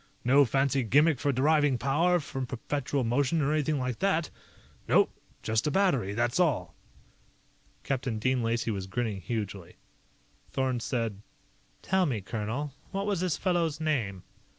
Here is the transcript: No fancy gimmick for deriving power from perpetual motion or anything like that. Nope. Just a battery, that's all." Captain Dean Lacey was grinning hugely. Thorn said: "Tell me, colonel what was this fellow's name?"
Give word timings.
No 0.25 0.45
fancy 0.45 0.81
gimmick 0.81 1.19
for 1.19 1.31
deriving 1.31 1.77
power 1.77 2.19
from 2.19 2.47
perpetual 2.47 3.03
motion 3.03 3.39
or 3.39 3.53
anything 3.53 3.77
like 3.77 3.99
that. 3.99 4.31
Nope. 4.87 5.11
Just 5.43 5.67
a 5.67 5.69
battery, 5.69 6.15
that's 6.15 6.39
all." 6.39 6.73
Captain 7.83 8.17
Dean 8.17 8.41
Lacey 8.41 8.71
was 8.71 8.87
grinning 8.87 9.21
hugely. 9.21 9.75
Thorn 10.49 10.79
said: 10.79 11.21
"Tell 11.83 12.07
me, 12.07 12.19
colonel 12.19 12.73
what 12.89 13.05
was 13.05 13.19
this 13.19 13.37
fellow's 13.37 13.79
name?" 13.79 14.23